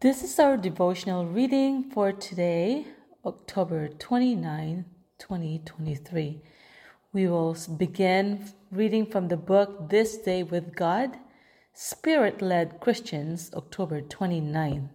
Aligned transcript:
This 0.00 0.22
is 0.22 0.38
our 0.38 0.56
devotional 0.56 1.26
reading 1.26 1.90
for 1.90 2.10
today, 2.10 2.86
October 3.26 3.86
29, 3.86 4.86
2023. 5.18 6.40
We 7.12 7.26
will 7.26 7.54
begin 7.76 8.46
reading 8.70 9.04
from 9.04 9.28
the 9.28 9.36
book 9.36 9.90
This 9.90 10.16
Day 10.16 10.42
with 10.42 10.74
God, 10.74 11.18
Spirit 11.74 12.40
Led 12.40 12.80
Christians, 12.80 13.50
October 13.52 14.00
29. 14.00 14.88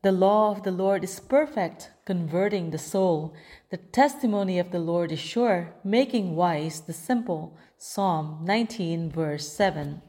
The 0.00 0.12
law 0.12 0.50
of 0.50 0.62
the 0.62 0.70
Lord 0.70 1.04
is 1.04 1.20
perfect, 1.20 1.90
converting 2.06 2.70
the 2.70 2.78
soul. 2.78 3.34
The 3.68 3.76
testimony 3.76 4.58
of 4.58 4.70
the 4.70 4.78
Lord 4.78 5.12
is 5.12 5.20
sure, 5.20 5.74
making 5.84 6.36
wise 6.36 6.80
the 6.80 6.94
simple. 6.94 7.58
Psalm 7.76 8.38
19, 8.44 9.10
verse 9.10 9.46
7. 9.52 10.00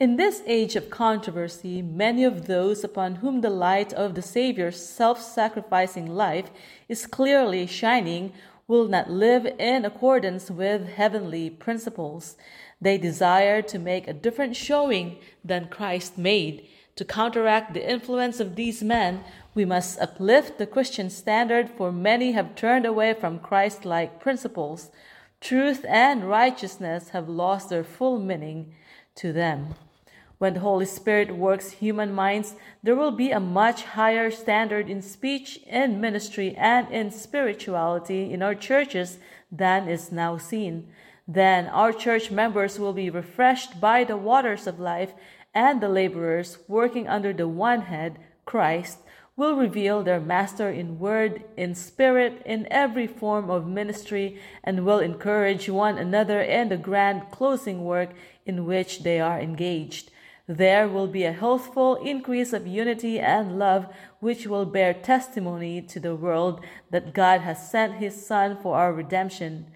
In 0.00 0.16
this 0.16 0.42
age 0.46 0.74
of 0.74 0.90
controversy, 0.90 1.82
many 1.82 2.24
of 2.24 2.46
those 2.46 2.82
upon 2.82 3.16
whom 3.16 3.40
the 3.40 3.50
light 3.50 3.92
of 3.92 4.14
the 4.14 4.22
Saviour's 4.22 4.84
self 4.84 5.20
sacrificing 5.20 6.06
life 6.06 6.50
is 6.88 7.06
clearly 7.06 7.66
shining 7.66 8.32
will 8.66 8.88
not 8.88 9.10
live 9.10 9.46
in 9.58 9.84
accordance 9.84 10.50
with 10.50 10.88
heavenly 10.88 11.50
principles. 11.50 12.36
They 12.80 12.96
desire 12.96 13.60
to 13.62 13.78
make 13.78 14.08
a 14.08 14.14
different 14.14 14.56
showing 14.56 15.18
than 15.44 15.68
Christ 15.68 16.16
made. 16.16 16.66
To 16.96 17.04
counteract 17.04 17.74
the 17.74 17.88
influence 17.88 18.40
of 18.40 18.56
these 18.56 18.82
men, 18.82 19.24
we 19.54 19.64
must 19.64 20.00
uplift 20.00 20.58
the 20.58 20.66
Christian 20.66 21.10
standard, 21.10 21.68
for 21.68 21.92
many 21.92 22.32
have 22.32 22.54
turned 22.54 22.86
away 22.86 23.14
from 23.14 23.38
Christ 23.38 23.84
like 23.84 24.20
principles. 24.20 24.90
Truth 25.40 25.84
and 25.88 26.28
righteousness 26.28 27.10
have 27.10 27.28
lost 27.28 27.68
their 27.68 27.84
full 27.84 28.18
meaning 28.18 28.72
to 29.16 29.32
them. 29.32 29.74
When 30.38 30.54
the 30.54 30.60
Holy 30.60 30.86
Spirit 30.86 31.36
works 31.36 31.70
human 31.70 32.12
minds, 32.12 32.56
there 32.82 32.96
will 32.96 33.12
be 33.12 33.30
a 33.30 33.38
much 33.38 33.84
higher 33.84 34.30
standard 34.30 34.90
in 34.90 35.00
speech, 35.00 35.60
in 35.66 36.00
ministry, 36.00 36.56
and 36.56 36.90
in 36.90 37.12
spirituality 37.12 38.32
in 38.32 38.42
our 38.42 38.56
churches 38.56 39.18
than 39.52 39.86
is 39.86 40.10
now 40.10 40.38
seen. 40.38 40.88
Then 41.28 41.68
our 41.68 41.92
church 41.92 42.32
members 42.32 42.80
will 42.80 42.92
be 42.92 43.08
refreshed 43.08 43.80
by 43.80 44.02
the 44.02 44.16
waters 44.16 44.66
of 44.66 44.80
life, 44.80 45.12
and 45.54 45.80
the 45.80 45.88
laborers 45.88 46.58
working 46.66 47.06
under 47.06 47.32
the 47.32 47.46
one 47.46 47.82
head, 47.82 48.18
Christ, 48.44 48.98
will 49.36 49.56
reveal 49.56 50.02
their 50.02 50.20
master 50.20 50.68
in 50.68 50.98
word, 50.98 51.42
in 51.56 51.74
spirit, 51.74 52.42
in 52.44 52.66
every 52.70 53.06
form 53.06 53.48
of 53.50 53.66
ministry, 53.66 54.38
and 54.62 54.84
will 54.84 54.98
encourage 54.98 55.68
one 55.68 55.96
another 55.96 56.42
in 56.42 56.68
the 56.68 56.76
grand 56.76 57.22
closing 57.30 57.84
work 57.84 58.10
in 58.44 58.66
which 58.66 59.02
they 59.02 59.18
are 59.18 59.40
engaged. 59.40 60.10
There 60.46 60.88
will 60.88 61.06
be 61.06 61.24
a 61.24 61.32
healthful 61.32 61.96
increase 61.96 62.52
of 62.52 62.66
unity 62.66 63.18
and 63.18 63.58
love, 63.58 63.86
which 64.20 64.46
will 64.46 64.66
bear 64.66 64.92
testimony 64.92 65.80
to 65.82 66.00
the 66.00 66.16
world 66.16 66.64
that 66.90 67.14
God 67.14 67.40
has 67.40 67.70
sent 67.70 67.94
His 67.94 68.26
Son 68.26 68.58
for 68.60 68.76
our 68.76 68.92
redemption. 68.92 69.66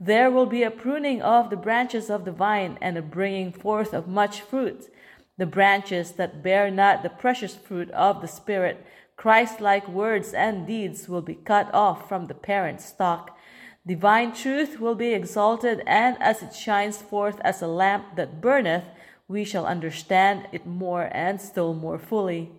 There 0.00 0.30
will 0.30 0.46
be 0.46 0.62
a 0.62 0.70
pruning 0.70 1.22
of 1.22 1.50
the 1.50 1.56
branches 1.56 2.10
of 2.10 2.24
the 2.24 2.32
vine 2.32 2.78
and 2.80 2.96
a 2.96 3.02
bringing 3.02 3.52
forth 3.52 3.92
of 3.92 4.08
much 4.08 4.40
fruit. 4.40 4.90
The 5.36 5.46
branches 5.46 6.12
that 6.12 6.42
bear 6.42 6.70
not 6.70 7.02
the 7.02 7.10
precious 7.10 7.54
fruit 7.54 7.90
of 7.90 8.20
the 8.20 8.28
Spirit, 8.28 8.84
Christ 9.16 9.60
like 9.60 9.88
words 9.88 10.34
and 10.34 10.66
deeds, 10.66 11.08
will 11.08 11.22
be 11.22 11.34
cut 11.34 11.72
off 11.72 12.08
from 12.08 12.26
the 12.26 12.34
parent 12.34 12.80
stock. 12.80 13.38
Divine 13.86 14.32
truth 14.32 14.80
will 14.80 14.94
be 14.94 15.12
exalted, 15.12 15.82
and 15.86 16.16
as 16.20 16.42
it 16.42 16.54
shines 16.54 17.02
forth 17.02 17.40
as 17.40 17.62
a 17.62 17.66
lamp 17.66 18.16
that 18.16 18.40
burneth, 18.40 18.88
we 19.28 19.44
shall 19.44 19.66
understand 19.66 20.48
it 20.52 20.66
more 20.66 21.08
and 21.12 21.40
still 21.40 21.74
more 21.74 21.98
fully. 21.98 22.50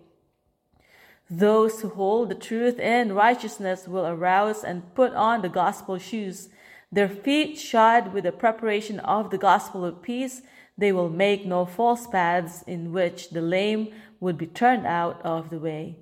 Those 1.28 1.80
who 1.80 1.88
hold 1.88 2.28
the 2.28 2.36
truth 2.36 2.78
in 2.78 3.12
righteousness 3.12 3.88
will 3.88 4.06
arouse 4.06 4.62
and 4.62 4.94
put 4.94 5.12
on 5.14 5.42
the 5.42 5.48
gospel 5.48 5.98
shoes. 5.98 6.48
Their 6.92 7.08
feet 7.08 7.58
shod 7.58 8.12
with 8.12 8.24
the 8.24 8.32
preparation 8.32 9.00
of 9.00 9.30
the 9.30 9.38
gospel 9.38 9.84
of 9.84 10.02
peace, 10.02 10.42
they 10.78 10.92
will 10.92 11.10
make 11.10 11.44
no 11.44 11.66
false 11.66 12.06
paths 12.06 12.62
in 12.62 12.92
which 12.92 13.30
the 13.30 13.40
lame 13.40 13.92
would 14.20 14.38
be 14.38 14.46
turned 14.46 14.86
out 14.86 15.20
of 15.22 15.50
the 15.50 15.58
way. 15.58 15.98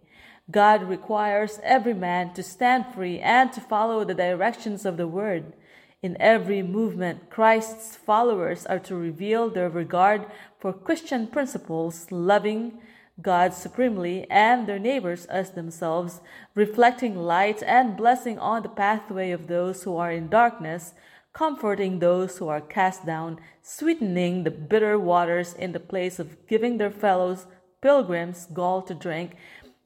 God 0.51 0.83
requires 0.83 1.59
every 1.63 1.95
man 1.95 2.35
to 2.35 2.43
stand 2.43 2.87
free 2.95 3.19
and 3.19 3.53
to 3.53 3.61
follow 3.61 4.05
the 4.05 4.15
directions 4.15 4.85
of 4.85 4.97
the 4.97 5.09
word. 5.09 5.55
In 6.03 6.17
every 6.21 6.63
movement, 6.63 7.31
Christ's 7.31 7.97
followers 7.97 8.67
are 8.67 8.79
to 8.81 8.95
reveal 8.95 9.49
their 9.49 9.71
regard 9.71 10.27
for 10.59 10.73
Christian 10.73 11.27
principles, 11.27 12.13
loving 12.13 12.79
God 13.23 13.55
supremely 13.55 14.27
and 14.29 14.67
their 14.67 14.79
neighbors 14.79 15.25
as 15.27 15.53
themselves, 15.53 16.21
reflecting 16.55 17.17
light 17.17 17.63
and 17.63 17.97
blessing 17.97 18.39
on 18.39 18.63
the 18.63 18.69
pathway 18.69 19.31
of 19.31 19.47
those 19.47 19.85
who 19.85 19.97
are 19.97 20.13
in 20.13 20.29
darkness, 20.29 20.93
comforting 21.33 22.01
those 22.01 22.39
who 22.39 22.49
are 22.49 22.61
cast 22.61 23.07
down, 23.07 23.39
sweetening 23.63 24.45
the 24.45 24.51
bitter 24.51 24.99
waters 24.99 25.55
in 25.55 25.73
the 25.73 25.81
place 25.81 26.19
of 26.19 26.47
giving 26.47 26.77
their 26.77 26.91
fellows 26.91 27.47
pilgrims 27.81 28.47
gall 28.53 28.83
to 28.83 28.95
drink. 28.95 29.37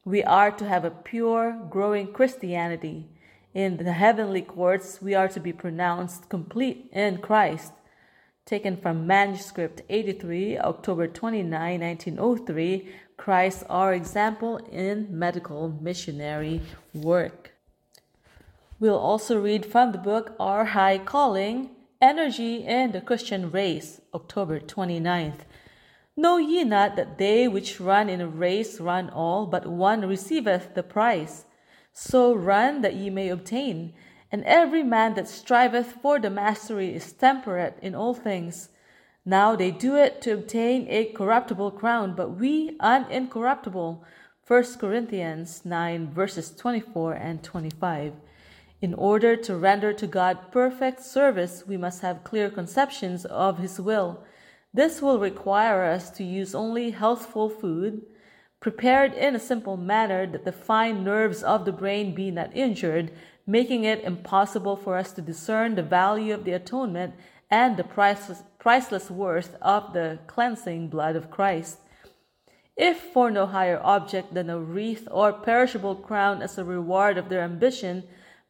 We 0.09 0.25
are 0.25 0.51
to 0.53 0.67
have 0.67 0.87
a 0.87 0.91
pure, 0.91 1.53
growing 1.69 2.15
Christianity 2.15 3.11
in 3.53 3.77
the 3.77 3.93
heavenly 3.93 4.41
courts, 4.41 5.03
we 5.03 5.15
are 5.15 5.29
to 5.29 5.39
be 5.39 5.53
pronounced 5.53 6.31
complete 6.31 6.89
in 6.95 7.19
Christ. 7.19 7.73
Taken 8.47 8.79
from 8.79 9.07
manuscript 9.07 9.83
83, 9.91 10.59
October 10.61 11.09
29, 11.09 11.81
1903, 11.81 12.89
Christ 13.19 13.65
our 13.69 13.93
example 13.93 14.57
in 14.73 15.09
medical 15.11 15.77
missionary 15.79 16.63
work. 16.95 17.53
We'll 18.81 18.99
also 18.99 19.39
read 19.39 19.67
from 19.67 19.93
the 19.93 19.99
book 19.99 20.35
Our 20.41 20.65
High 20.65 20.97
Calling, 20.97 21.69
Energy 22.01 22.65
in 22.65 22.93
the 22.93 23.03
Christian 23.03 23.51
Race, 23.51 24.01
October 24.15 24.59
29th. 24.59 25.41
Know 26.19 26.37
ye 26.39 26.65
not 26.65 26.97
that 26.97 27.17
they 27.17 27.47
which 27.47 27.79
run 27.79 28.09
in 28.09 28.21
a 28.21 28.27
race 28.27 28.81
run 28.81 29.09
all, 29.09 29.47
but 29.47 29.69
one 29.69 30.01
receiveth 30.05 30.75
the 30.75 30.83
prize? 30.83 31.45
So 31.93 32.35
run 32.35 32.83
that 32.83 32.97
ye 32.97 33.09
may 33.09 33.29
obtain. 33.29 33.93
And 34.33 34.43
every 34.43 34.83
man 34.83 35.15
that 35.15 35.29
striveth 35.29 35.93
for 36.03 36.19
the 36.19 36.29
mastery 36.29 36.93
is 36.93 37.13
temperate 37.13 37.79
in 37.81 37.95
all 37.95 38.15
things. 38.15 38.71
Now 39.25 39.55
they 39.55 39.71
do 39.71 39.95
it 39.95 40.21
to 40.23 40.35
obtain 40.35 40.89
a 40.89 41.05
corruptible 41.13 41.71
crown, 41.71 42.17
but 42.17 42.31
we 42.31 42.77
an 42.81 43.09
incorruptible. 43.13 44.03
1 44.45 44.65
Corinthians 44.81 45.65
9, 45.65 46.11
verses 46.11 46.51
24 46.51 47.13
and 47.13 47.45
25. 47.45 48.15
In 48.81 48.93
order 48.95 49.37
to 49.37 49.55
render 49.55 49.93
to 49.93 50.09
God 50.09 50.51
perfect 50.51 51.01
service, 51.01 51.63
we 51.65 51.77
must 51.77 52.03
have 52.03 52.25
clear 52.25 52.51
conceptions 52.51 53.25
of 53.25 53.59
His 53.59 53.81
will. 53.81 54.25
This 54.79 55.03
will 55.03 55.19
require 55.19 55.83
us 55.83 56.09
to 56.11 56.23
use 56.23 56.55
only 56.55 56.93
healthful 56.93 57.49
food 57.51 58.03
prepared 58.61 59.13
in 59.13 59.35
a 59.35 59.41
simple 59.41 59.77
manner 59.77 60.25
that 60.25 60.45
the 60.45 60.53
fine 60.53 61.03
nerves 61.03 61.43
of 61.43 61.65
the 61.65 61.73
brain 61.73 62.15
be 62.15 62.31
not 62.31 62.55
injured, 62.55 63.11
making 63.45 63.83
it 63.83 64.05
impossible 64.05 64.77
for 64.77 64.97
us 64.97 65.11
to 65.15 65.21
discern 65.21 65.75
the 65.75 65.83
value 65.83 66.33
of 66.33 66.45
the 66.45 66.53
atonement 66.53 67.15
and 67.51 67.77
the 67.77 67.83
priceless, 67.83 68.45
priceless 68.61 69.11
worth 69.11 69.57
of 69.61 69.95
the 69.95 70.21
cleansing 70.29 70.87
blood 70.87 71.17
of 71.17 71.29
Christ. 71.29 71.79
If 72.77 73.01
for 73.01 73.33
no 73.33 73.47
higher 73.47 73.81
object 73.83 74.33
than 74.33 74.49
a 74.49 74.61
wreath 74.61 75.09
or 75.11 75.33
perishable 75.33 75.97
crown 75.97 76.41
as 76.41 76.57
a 76.57 76.65
reward 76.65 77.19
of 77.19 77.29
their 77.29 77.43
ambition, 77.43 78.05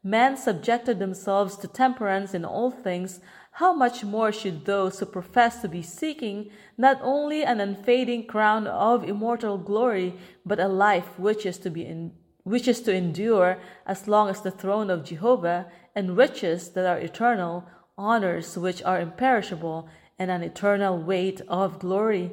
men 0.05 0.37
subjected 0.37 0.99
themselves 0.99 1.57
to 1.57 1.69
temperance 1.69 2.35
in 2.35 2.45
all 2.45 2.71
things, 2.71 3.21
how 3.59 3.73
much 3.73 4.05
more 4.05 4.31
should 4.31 4.65
those 4.65 5.01
who 5.01 5.07
profess 5.07 5.61
to 5.61 5.69
be 5.69 5.83
seeking 5.83 6.49
not 6.77 6.97
only 7.03 7.43
an 7.43 7.59
unfading 7.59 8.25
crown 8.25 8.69
of 8.69 9.03
immortal 9.03 9.59
glory, 9.59 10.15
but 10.47 10.61
a 10.61 10.69
life 10.69 11.19
which 11.19 11.45
is 11.45 11.59
to 11.59 11.69
be 11.69 11.85
in, 11.85 12.13
which 12.45 12.69
is 12.69 12.81
to 12.81 12.95
endure 12.95 13.59
as 13.85 14.07
long 14.07 14.29
as 14.29 14.43
the 14.43 14.51
throne 14.53 14.91
of 14.91 15.05
Jehovah, 15.05 15.67
and 15.93 16.17
riches 16.17 16.69
that 16.71 16.87
are 16.87 17.01
eternal, 17.01 17.67
honors 17.97 18.57
which 18.57 18.81
are 18.85 19.01
imperishable, 19.01 19.89
and 20.21 20.31
an 20.31 20.45
eternal 20.45 20.97
weight 20.97 21.41
of 21.49 21.81
glory? 21.81 22.31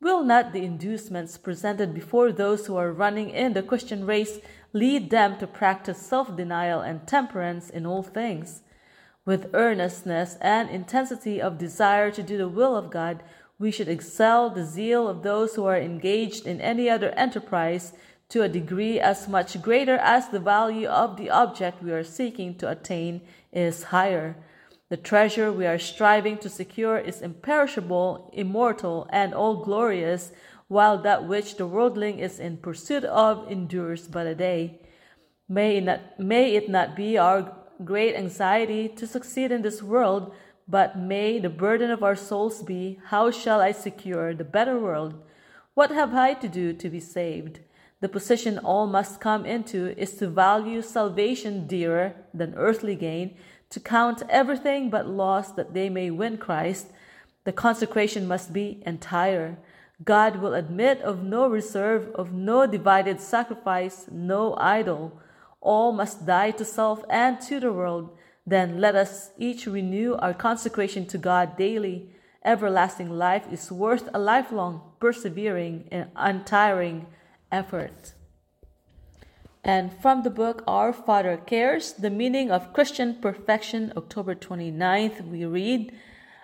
Will 0.00 0.22
not 0.22 0.52
the 0.52 0.62
inducements 0.62 1.38
presented 1.38 1.92
before 1.92 2.30
those 2.30 2.66
who 2.66 2.76
are 2.76 2.92
running 2.92 3.30
in 3.30 3.54
the 3.54 3.64
Christian 3.64 4.06
race 4.06 4.38
lead 4.72 5.10
them 5.10 5.38
to 5.38 5.48
practice 5.48 5.98
self 5.98 6.36
denial 6.36 6.82
and 6.82 7.04
temperance 7.04 7.68
in 7.68 7.84
all 7.84 8.04
things? 8.04 8.62
With 9.24 9.54
earnestness 9.54 10.36
and 10.40 10.68
intensity 10.68 11.40
of 11.40 11.56
desire 11.56 12.10
to 12.10 12.22
do 12.22 12.36
the 12.36 12.48
will 12.48 12.76
of 12.76 12.90
God, 12.90 13.22
we 13.56 13.70
should 13.70 13.88
excel 13.88 14.50
the 14.50 14.64
zeal 14.64 15.08
of 15.08 15.22
those 15.22 15.54
who 15.54 15.64
are 15.64 15.78
engaged 15.78 16.44
in 16.46 16.60
any 16.60 16.90
other 16.90 17.10
enterprise 17.10 17.92
to 18.30 18.42
a 18.42 18.48
degree 18.48 18.98
as 18.98 19.28
much 19.28 19.62
greater 19.62 19.96
as 19.96 20.28
the 20.28 20.40
value 20.40 20.88
of 20.88 21.16
the 21.16 21.30
object 21.30 21.82
we 21.82 21.92
are 21.92 22.02
seeking 22.02 22.56
to 22.56 22.68
attain 22.68 23.20
is 23.52 23.84
higher. 23.84 24.34
The 24.88 24.96
treasure 24.96 25.52
we 25.52 25.66
are 25.66 25.78
striving 25.78 26.38
to 26.38 26.48
secure 26.48 26.98
is 26.98 27.22
imperishable, 27.22 28.30
immortal, 28.32 29.06
and 29.10 29.32
all 29.32 29.62
glorious, 29.62 30.32
while 30.66 30.98
that 30.98 31.28
which 31.28 31.56
the 31.56 31.66
worldling 31.66 32.18
is 32.18 32.40
in 32.40 32.56
pursuit 32.56 33.04
of 33.04 33.48
endures 33.50 34.08
but 34.08 34.26
a 34.26 34.34
day. 34.34 34.80
May 35.48 35.76
it 35.76 35.84
not, 35.84 36.18
may 36.18 36.56
it 36.56 36.68
not 36.68 36.96
be 36.96 37.16
our 37.16 37.61
great 37.84 38.14
anxiety 38.14 38.88
to 38.88 39.06
succeed 39.06 39.52
in 39.52 39.62
this 39.62 39.82
world, 39.82 40.32
but 40.68 40.98
may 40.98 41.38
the 41.38 41.50
burden 41.50 41.90
of 41.90 42.02
our 42.02 42.16
souls 42.16 42.62
be, 42.62 42.98
How 43.06 43.30
shall 43.30 43.60
I 43.60 43.72
secure 43.72 44.34
the 44.34 44.44
better 44.44 44.78
world? 44.78 45.14
What 45.74 45.90
have 45.90 46.14
I 46.14 46.34
to 46.34 46.48
do 46.48 46.72
to 46.72 46.90
be 46.90 47.00
saved? 47.00 47.60
The 48.00 48.08
position 48.08 48.58
all 48.58 48.86
must 48.86 49.20
come 49.20 49.46
into 49.46 49.96
is 49.96 50.14
to 50.14 50.28
value 50.28 50.82
salvation 50.82 51.66
dearer 51.66 52.14
than 52.34 52.54
earthly 52.56 52.96
gain, 52.96 53.36
to 53.70 53.80
count 53.80 54.22
everything 54.28 54.90
but 54.90 55.08
loss 55.08 55.52
that 55.52 55.72
they 55.72 55.88
may 55.88 56.10
win 56.10 56.36
Christ. 56.36 56.88
The 57.44 57.52
consecration 57.52 58.26
must 58.26 58.52
be 58.52 58.82
entire. 58.84 59.56
God 60.04 60.36
will 60.36 60.54
admit 60.54 61.00
of 61.02 61.22
no 61.22 61.46
reserve, 61.46 62.08
of 62.14 62.32
no 62.32 62.66
divided 62.66 63.20
sacrifice, 63.20 64.06
no 64.10 64.56
idol. 64.56 65.20
All 65.62 65.92
must 65.92 66.26
die 66.26 66.50
to 66.50 66.64
self 66.64 67.04
and 67.08 67.40
to 67.42 67.60
the 67.60 67.72
world. 67.72 68.10
Then 68.44 68.80
let 68.80 68.96
us 68.96 69.30
each 69.38 69.66
renew 69.66 70.16
our 70.16 70.34
consecration 70.34 71.06
to 71.06 71.18
God 71.18 71.56
daily. 71.56 72.10
Everlasting 72.44 73.08
life 73.08 73.44
is 73.50 73.70
worth 73.70 74.08
a 74.12 74.18
lifelong, 74.18 74.82
persevering, 74.98 75.88
and 75.92 76.10
untiring 76.16 77.06
effort. 77.52 78.14
And 79.62 79.92
from 80.02 80.24
the 80.24 80.30
book 80.30 80.64
Our 80.66 80.92
Father 80.92 81.36
Cares, 81.36 81.92
the 81.92 82.10
meaning 82.10 82.50
of 82.50 82.72
Christian 82.72 83.14
perfection, 83.20 83.92
October 83.96 84.34
29th, 84.34 85.24
we 85.28 85.44
read, 85.44 85.92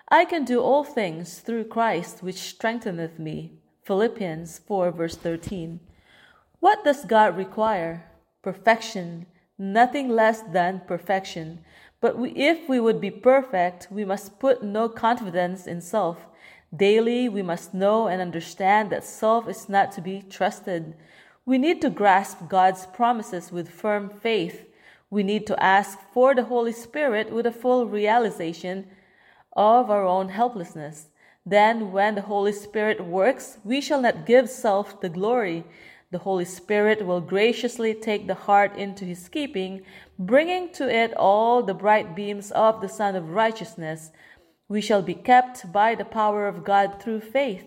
I 0.07 0.23
can 0.23 0.45
do 0.45 0.61
all 0.61 0.85
things 0.85 1.39
through 1.39 1.65
Christ 1.65 2.23
which 2.23 2.37
strengtheneth 2.37 3.19
me. 3.19 3.59
Philippians 3.83 4.59
4, 4.59 4.91
verse 4.91 5.17
13. 5.17 5.81
What 6.61 6.85
does 6.85 7.03
God 7.03 7.35
require? 7.35 8.08
Perfection, 8.41 9.25
nothing 9.57 10.09
less 10.09 10.41
than 10.41 10.81
perfection. 10.87 11.59
But 12.01 12.17
we, 12.17 12.31
if 12.31 12.69
we 12.69 12.79
would 12.79 13.01
be 13.01 13.11
perfect, 13.11 13.87
we 13.91 14.05
must 14.05 14.39
put 14.39 14.63
no 14.63 14.87
confidence 14.87 15.67
in 15.67 15.81
self. 15.81 16.25
Daily, 16.75 17.27
we 17.27 17.41
must 17.41 17.73
know 17.73 18.07
and 18.07 18.21
understand 18.21 18.91
that 18.91 19.03
self 19.03 19.49
is 19.49 19.67
not 19.67 19.91
to 19.93 20.01
be 20.01 20.21
trusted. 20.21 20.95
We 21.45 21.57
need 21.57 21.81
to 21.81 21.89
grasp 21.89 22.47
God's 22.47 22.85
promises 22.85 23.51
with 23.51 23.69
firm 23.69 24.09
faith. 24.09 24.65
We 25.09 25.23
need 25.23 25.47
to 25.47 25.61
ask 25.61 25.97
for 26.13 26.35
the 26.35 26.43
Holy 26.43 26.71
Spirit 26.71 27.33
with 27.33 27.45
a 27.45 27.51
full 27.51 27.87
realization 27.87 28.87
of 29.53 29.89
our 29.89 30.05
own 30.05 30.29
helplessness. 30.29 31.07
Then, 31.45 31.91
when 31.91 32.15
the 32.15 32.21
Holy 32.21 32.53
Spirit 32.53 33.03
works, 33.03 33.57
we 33.63 33.81
shall 33.81 34.01
not 34.01 34.27
give 34.27 34.49
self 34.49 35.01
the 35.01 35.09
glory. 35.09 35.65
The 36.11 36.19
Holy 36.19 36.45
Spirit 36.45 37.05
will 37.05 37.21
graciously 37.21 37.93
take 37.93 38.25
the 38.25 38.33
heart 38.33 38.75
into 38.75 39.05
his 39.05 39.29
keeping, 39.29 39.83
bringing 40.17 40.73
to 40.73 40.89
it 40.89 41.13
all 41.15 41.61
the 41.61 41.75
bright 41.75 42.15
beams 42.15 42.49
of 42.51 42.81
the 42.81 42.89
Sun 42.89 43.15
of 43.15 43.29
Righteousness. 43.29 44.09
We 44.67 44.81
shall 44.81 45.03
be 45.03 45.13
kept 45.13 45.71
by 45.71 45.93
the 45.93 46.05
power 46.05 46.47
of 46.47 46.63
God 46.63 46.99
through 46.99 47.21
faith. 47.21 47.63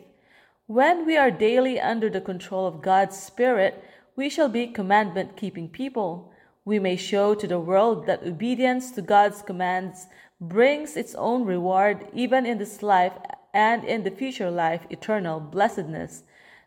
When 0.67 1.07
we 1.07 1.17
are 1.17 1.31
daily 1.31 1.81
under 1.81 2.11
the 2.11 2.21
control 2.21 2.67
of 2.67 2.83
God's 2.83 3.17
Spirit, 3.17 3.85
we 4.17 4.29
shall 4.29 4.49
be 4.49 4.67
commandment 4.67 5.37
keeping 5.37 5.69
people. 5.69 6.33
We 6.65 6.81
may 6.81 6.97
show 6.97 7.37
to 7.37 7.47
the 7.47 7.61
world 7.61 8.07
that 8.07 8.27
obedience 8.27 8.91
to 8.93 9.03
God's 9.03 9.43
commands 9.43 10.07
brings 10.41 10.97
its 10.97 11.15
own 11.15 11.45
reward 11.45 12.09
even 12.13 12.45
in 12.45 12.59
this 12.59 12.83
life 12.83 13.13
and 13.55 13.85
in 13.85 14.03
the 14.03 14.11
future 14.11 14.51
life 14.51 14.85
eternal 14.91 15.39
blessedness. 15.39 16.25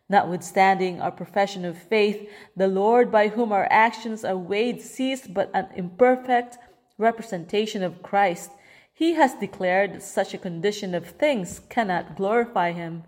Notwithstanding 0.08 1.00
our 1.00 1.10
profession 1.10 1.64
of 1.64 1.76
faith, 1.76 2.28
the 2.56 2.68
Lord 2.68 3.10
by 3.10 3.28
whom 3.28 3.52
our 3.52 3.66
actions 3.70 4.24
are 4.24 4.36
weighed 4.36 4.80
sees 4.80 5.26
but 5.26 5.50
an 5.52 5.68
imperfect 5.74 6.58
representation 6.96 7.82
of 7.82 8.02
Christ. 8.02 8.50
He 8.92 9.14
has 9.14 9.34
declared 9.34 9.94
that 9.94 10.02
such 10.02 10.32
a 10.32 10.38
condition 10.38 10.94
of 10.94 11.06
things 11.06 11.60
cannot 11.68 12.16
glorify 12.16 12.72
him. 12.72 13.02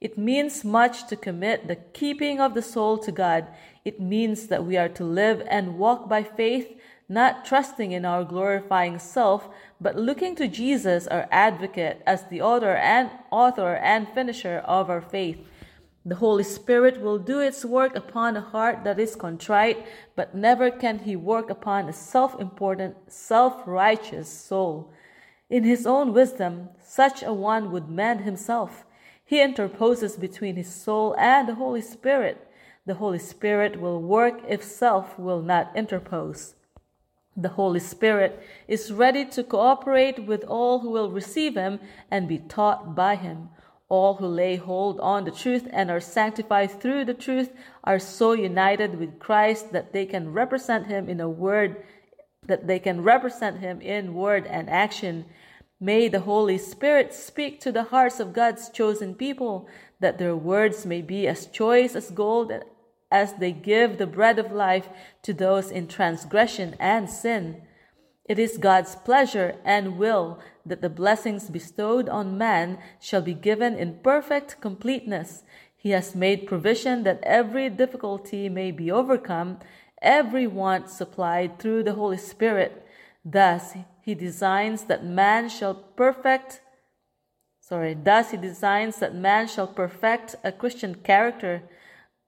It 0.00 0.18
means 0.18 0.64
much 0.64 1.06
to 1.08 1.16
commit 1.16 1.68
the 1.68 1.76
keeping 1.76 2.40
of 2.40 2.54
the 2.54 2.62
soul 2.62 2.98
to 2.98 3.12
God. 3.12 3.46
It 3.84 4.00
means 4.00 4.48
that 4.48 4.64
we 4.64 4.76
are 4.76 4.88
to 4.90 5.04
live 5.04 5.42
and 5.48 5.78
walk 5.78 6.08
by 6.08 6.22
faith 6.22 6.68
not 7.12 7.44
trusting 7.44 7.92
in 7.92 8.06
our 8.06 8.24
glorifying 8.24 8.98
self, 8.98 9.46
but 9.78 9.96
looking 9.96 10.34
to 10.34 10.48
Jesus, 10.48 11.06
our 11.06 11.28
advocate, 11.30 12.00
as 12.06 12.24
the 12.28 12.40
author 12.40 12.74
and 12.74 13.10
author 13.30 13.74
and 13.74 14.08
finisher 14.08 14.62
of 14.64 14.88
our 14.88 15.02
faith. 15.02 15.38
The 16.04 16.16
Holy 16.16 16.42
Spirit 16.42 17.00
will 17.00 17.18
do 17.18 17.38
its 17.38 17.64
work 17.64 17.94
upon 17.94 18.36
a 18.36 18.40
heart 18.40 18.82
that 18.82 18.98
is 18.98 19.14
contrite, 19.14 19.86
but 20.16 20.34
never 20.34 20.70
can 20.70 21.00
he 21.00 21.14
work 21.14 21.48
upon 21.48 21.88
a 21.88 21.92
self 21.92 22.40
important, 22.40 22.96
self 23.12 23.62
righteous 23.66 24.28
soul. 24.28 24.92
In 25.48 25.62
his 25.62 25.86
own 25.86 26.12
wisdom, 26.12 26.70
such 26.82 27.22
a 27.22 27.32
one 27.32 27.70
would 27.70 27.88
mend 27.88 28.22
himself. 28.22 28.84
He 29.24 29.40
interposes 29.40 30.16
between 30.16 30.56
his 30.56 30.74
soul 30.74 31.14
and 31.18 31.48
the 31.48 31.54
Holy 31.54 31.82
Spirit. 31.82 32.48
The 32.84 32.94
Holy 32.94 33.20
Spirit 33.20 33.80
will 33.80 34.02
work 34.02 34.40
if 34.48 34.64
self 34.64 35.16
will 35.18 35.40
not 35.40 35.70
interpose. 35.76 36.56
The 37.36 37.50
Holy 37.50 37.80
Spirit 37.80 38.42
is 38.68 38.92
ready 38.92 39.24
to 39.26 39.44
cooperate 39.44 40.26
with 40.26 40.44
all 40.44 40.80
who 40.80 40.90
will 40.90 41.10
receive 41.10 41.54
Him 41.54 41.80
and 42.10 42.28
be 42.28 42.38
taught 42.38 42.94
by 42.94 43.14
Him. 43.14 43.48
All 43.92 44.14
who 44.14 44.26
lay 44.26 44.56
hold 44.56 44.98
on 45.00 45.26
the 45.26 45.30
truth 45.30 45.68
and 45.70 45.90
are 45.90 46.00
sanctified 46.00 46.80
through 46.80 47.04
the 47.04 47.12
truth 47.12 47.52
are 47.84 47.98
so 47.98 48.32
united 48.32 48.98
with 48.98 49.18
Christ 49.18 49.70
that 49.72 49.92
they 49.92 50.06
can 50.06 50.32
represent 50.32 50.86
Him 50.86 51.10
in 51.10 51.20
a 51.20 51.28
word, 51.28 51.76
that 52.46 52.66
they 52.66 52.78
can 52.78 53.02
represent 53.02 53.58
Him 53.58 53.82
in 53.82 54.14
word 54.14 54.46
and 54.46 54.70
action. 54.70 55.26
May 55.78 56.08
the 56.08 56.20
Holy 56.20 56.56
Spirit 56.56 57.12
speak 57.12 57.60
to 57.60 57.70
the 57.70 57.82
hearts 57.82 58.18
of 58.18 58.32
God's 58.32 58.70
chosen 58.70 59.14
people, 59.14 59.68
that 60.00 60.16
their 60.16 60.36
words 60.36 60.86
may 60.86 61.02
be 61.02 61.28
as 61.28 61.44
choice 61.44 61.94
as 61.94 62.10
gold 62.10 62.50
as 63.10 63.34
they 63.34 63.52
give 63.52 63.98
the 63.98 64.06
bread 64.06 64.38
of 64.38 64.50
life 64.52 64.88
to 65.20 65.34
those 65.34 65.70
in 65.70 65.86
transgression 65.86 66.76
and 66.80 67.10
sin. 67.10 67.60
It 68.32 68.38
is 68.38 68.56
God's 68.56 68.96
pleasure 68.96 69.56
and 69.62 69.98
will 69.98 70.38
that 70.64 70.80
the 70.80 70.88
blessings 70.88 71.50
bestowed 71.50 72.08
on 72.08 72.38
man 72.38 72.78
shall 72.98 73.20
be 73.20 73.34
given 73.34 73.76
in 73.76 73.98
perfect 74.02 74.58
completeness. 74.58 75.42
He 75.76 75.90
has 75.90 76.14
made 76.14 76.46
provision 76.46 77.02
that 77.02 77.20
every 77.24 77.68
difficulty 77.68 78.48
may 78.48 78.70
be 78.70 78.90
overcome, 78.90 79.58
every 80.00 80.46
want 80.46 80.88
supplied 80.88 81.58
through 81.58 81.82
the 81.82 81.92
Holy 81.92 82.16
Spirit. 82.16 82.86
Thus, 83.22 83.74
he 84.00 84.14
designs 84.14 84.84
that 84.84 85.04
man 85.04 85.50
shall 85.50 85.74
perfect 85.74 86.62
sorry, 87.60 87.92
thus 87.92 88.30
he 88.30 88.38
designs 88.38 88.96
that 88.96 89.14
man 89.14 89.46
shall 89.46 89.66
perfect 89.66 90.36
a 90.42 90.52
Christian 90.52 90.94
character 90.94 91.62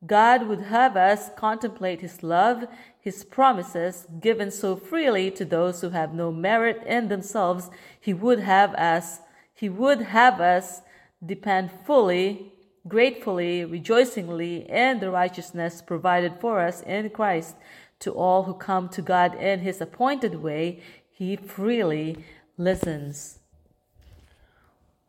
God 0.07 0.49
would 0.49 0.63
have 0.63 0.97
us 0.97 1.31
contemplate 1.37 2.01
His 2.01 2.23
love, 2.23 2.67
His 3.05 3.23
promises 3.23 4.07
given 4.19 4.51
so 4.51 4.77
freely 4.77 5.31
to 5.33 5.45
those 5.45 5.83
who 5.83 5.91
have 5.91 6.15
no 6.15 6.33
merit 6.33 6.83
in 6.87 7.09
themselves. 7.09 7.69
He 8.01 8.15
would 8.15 8.41
have 8.41 8.73
us, 8.77 9.21
He 9.53 9.69
would 9.69 10.01
have 10.01 10.41
us 10.41 10.81
depend 11.25 11.71
fully, 11.85 12.55
gratefully, 12.89 13.63
rejoicingly 13.63 14.67
in 14.71 15.01
the 15.01 15.11
righteousness 15.11 15.83
provided 15.83 16.41
for 16.41 16.61
us 16.61 16.81
in 16.81 17.11
Christ. 17.11 17.57
To 18.01 18.13
all 18.13 18.45
who 18.45 18.55
come 18.55 18.89
to 18.89 19.03
God 19.03 19.35
in 19.35 19.61
His 19.61 19.83
appointed 19.83 20.37
way, 20.37 20.81
He 21.11 21.37
freely 21.37 22.25
listens. 22.57 23.39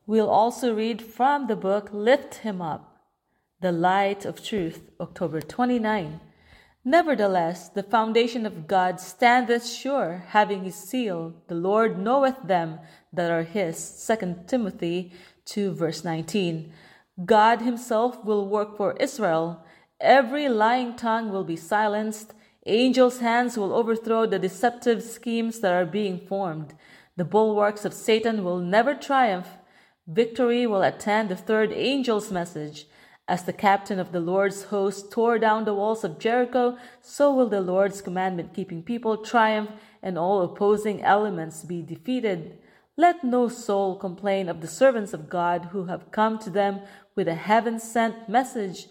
We'll 0.06 0.30
also 0.30 0.76
read 0.76 1.02
from 1.02 1.48
the 1.48 1.56
book 1.56 1.92
Lift 1.94 2.36
Him 2.40 2.62
Up. 2.62 3.00
The 3.62 3.72
Light 3.72 4.26
of 4.26 4.44
Truth, 4.44 4.82
October 5.00 5.40
29. 5.40 6.20
Nevertheless, 6.88 7.70
the 7.70 7.82
foundation 7.82 8.46
of 8.46 8.68
God 8.68 9.00
standeth 9.00 9.66
sure, 9.66 10.24
having 10.28 10.66
his 10.66 10.76
seal. 10.76 11.34
The 11.48 11.56
Lord 11.56 11.98
knoweth 11.98 12.44
them 12.44 12.80
that 13.12 13.32
are 13.32 13.42
his. 13.42 14.06
2 14.08 14.44
Timothy 14.46 15.12
2, 15.46 15.72
verse 15.72 16.04
19. 16.04 16.72
God 17.26 17.62
himself 17.62 18.24
will 18.24 18.48
work 18.48 18.78
for 18.78 18.96
Israel. 19.00 19.66
Every 20.00 20.48
lying 20.48 20.96
tongue 20.96 21.32
will 21.32 21.44
be 21.44 21.56
silenced. 21.56 22.34
Angels' 22.68 23.18
hands 23.18 23.58
will 23.58 23.74
overthrow 23.74 24.28
the 24.28 24.38
deceptive 24.38 25.02
schemes 25.02 25.62
that 25.62 25.74
are 25.74 25.88
being 25.88 26.20
formed. 26.20 26.76
The 27.16 27.26
bulwarks 27.26 27.84
of 27.84 27.96
Satan 27.96 28.44
will 28.44 28.60
never 28.60 28.94
triumph. 28.94 29.48
Victory 30.08 30.68
will 30.68 30.84
attend 30.84 31.30
the 31.30 31.36
third 31.36 31.74
angel's 31.74 32.32
message. 32.32 32.86
As 33.28 33.44
the 33.44 33.54
captain 33.54 34.00
of 34.00 34.12
the 34.12 34.20
Lord's 34.20 34.66
host 34.66 35.12
tore 35.12 35.40
down 35.40 35.66
the 35.66 35.74
walls 35.74 36.04
of 36.04 36.20
Jericho, 36.20 36.78
so 37.02 37.34
will 37.34 37.50
the 37.50 37.60
Lord's 37.60 38.00
commandment 38.00 38.54
keeping 38.54 38.84
people 38.84 39.18
triumph 39.18 39.72
and 40.04 40.16
all 40.16 40.44
opposing 40.44 41.02
elements 41.02 41.64
be 41.64 41.82
defeated. 41.82 42.60
Let 42.98 43.24
no 43.24 43.48
soul 43.48 43.96
complain 43.98 44.48
of 44.48 44.62
the 44.62 44.68
servants 44.68 45.12
of 45.12 45.28
God 45.28 45.70
who 45.72 45.86
have 45.86 46.12
come 46.12 46.38
to 46.40 46.52
them 46.52 46.82
with 47.16 47.28
a 47.28 47.34
heaven 47.34 47.80
sent 47.80 48.30
message. 48.30 48.88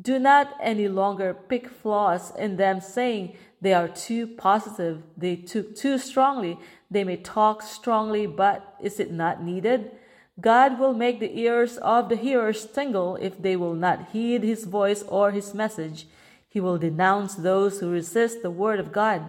Do 0.00 0.18
not 0.18 0.54
any 0.60 0.88
longer 0.88 1.32
pick 1.32 1.68
flaws 1.68 2.32
in 2.36 2.56
them, 2.56 2.80
saying 2.80 3.36
they 3.60 3.74
are 3.74 3.88
too 3.88 4.26
positive, 4.26 5.02
they 5.16 5.36
took 5.36 5.76
too 5.76 5.98
strongly, 5.98 6.58
they 6.90 7.04
may 7.04 7.16
talk 7.16 7.62
strongly, 7.62 8.26
but 8.26 8.74
is 8.80 8.98
it 8.98 9.12
not 9.12 9.42
needed? 9.42 9.92
God 10.40 10.78
will 10.78 10.94
make 10.94 11.18
the 11.18 11.36
ears 11.38 11.78
of 11.78 12.08
the 12.08 12.16
hearers 12.16 12.64
tingle 12.66 13.16
if 13.16 13.40
they 13.42 13.56
will 13.56 13.74
not 13.74 14.10
heed 14.12 14.42
his 14.44 14.64
voice 14.64 15.02
or 15.08 15.32
his 15.32 15.52
message. 15.52 16.06
He 16.48 16.60
will 16.60 16.78
denounce 16.78 17.34
those 17.34 17.80
who 17.80 17.90
resist 17.90 18.42
the 18.42 18.50
word 18.50 18.78
of 18.78 18.92
God. 18.92 19.28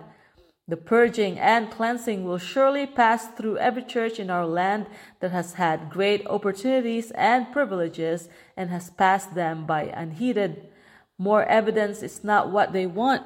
The 0.67 0.77
purging 0.77 1.39
and 1.39 1.71
cleansing 1.71 2.25
will 2.25 2.37
surely 2.37 2.85
pass 2.85 3.27
through 3.27 3.57
every 3.57 3.81
church 3.81 4.19
in 4.19 4.29
our 4.29 4.45
land 4.45 4.85
that 5.19 5.31
has 5.31 5.53
had 5.53 5.89
great 5.89 6.27
opportunities 6.27 7.09
and 7.11 7.51
privileges 7.51 8.29
and 8.55 8.69
has 8.69 8.91
passed 8.91 9.33
them 9.33 9.65
by 9.65 9.85
unheeded. 9.85 10.67
More 11.17 11.43
evidence 11.45 12.03
is 12.03 12.23
not 12.23 12.51
what 12.51 12.71
they 12.71 12.85
want. 12.85 13.23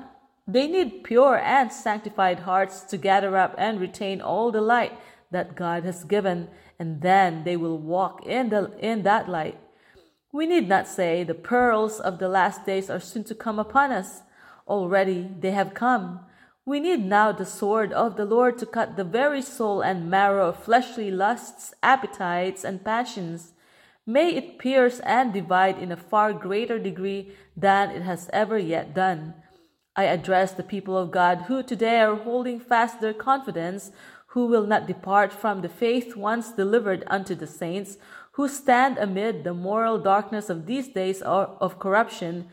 They 0.47 0.67
need 0.67 1.03
pure 1.03 1.37
and 1.37 1.71
sanctified 1.71 2.39
hearts 2.39 2.81
to 2.83 2.97
gather 2.97 3.35
up 3.35 3.55
and 3.57 3.79
retain 3.79 4.21
all 4.21 4.49
the 4.49 4.61
light 4.61 4.93
that 5.33 5.55
God 5.55 5.83
has 5.83 6.03
given, 6.05 6.47
and 6.79 7.01
then 7.01 7.43
they 7.43 7.57
will 7.57 7.77
walk 7.77 8.25
in, 8.25 8.49
the, 8.49 8.71
in 8.79 9.03
that 9.03 9.27
light. 9.27 9.59
We 10.31 10.47
need 10.47 10.67
not 10.67 10.87
say 10.87 11.23
the 11.23 11.35
pearls 11.35 11.99
of 11.99 12.17
the 12.17 12.27
last 12.27 12.65
days 12.65 12.89
are 12.89 12.99
soon 12.99 13.23
to 13.25 13.35
come 13.35 13.59
upon 13.59 13.91
us. 13.91 14.21
Already 14.67 15.29
they 15.39 15.51
have 15.51 15.73
come. 15.73 16.21
We 16.65 16.79
need 16.79 17.05
now 17.05 17.33
the 17.33 17.45
sword 17.45 17.91
of 17.91 18.15
the 18.15 18.25
Lord 18.25 18.57
to 18.59 18.65
cut 18.65 18.95
the 18.95 19.03
very 19.03 19.41
soul 19.41 19.81
and 19.81 20.09
marrow 20.09 20.49
of 20.49 20.63
fleshly 20.63 21.11
lusts, 21.11 21.73
appetites, 21.83 22.63
and 22.63 22.85
passions. 22.85 23.51
May 24.05 24.33
it 24.35 24.57
pierce 24.59 24.99
and 25.01 25.33
divide 25.33 25.77
in 25.77 25.91
a 25.91 25.97
far 25.97 26.33
greater 26.33 26.79
degree 26.79 27.33
than 27.55 27.91
it 27.91 28.01
has 28.01 28.29
ever 28.33 28.57
yet 28.57 28.93
done. 28.93 29.35
I 29.95 30.05
address 30.05 30.53
the 30.53 30.63
people 30.63 30.97
of 30.97 31.11
God 31.11 31.43
who 31.43 31.61
today 31.61 31.99
are 31.99 32.15
holding 32.15 32.59
fast 32.59 32.99
their 32.99 33.13
confidence, 33.13 33.91
who 34.33 34.47
will 34.47 34.65
not 34.65 34.87
depart 34.87 35.31
from 35.31 35.61
the 35.61 35.69
faith 35.69 36.15
once 36.15 36.51
delivered 36.51 37.03
unto 37.05 37.35
the 37.35 37.45
saints, 37.45 37.97
who 38.31 38.47
stand 38.47 38.97
amid 38.97 39.43
the 39.43 39.53
moral 39.53 39.99
darkness 39.99 40.49
of 40.49 40.65
these 40.65 40.87
days 40.87 41.21
of 41.21 41.77
corruption, 41.77 42.47